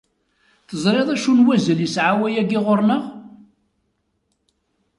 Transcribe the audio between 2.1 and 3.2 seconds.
wayagi ɣer-neɣ?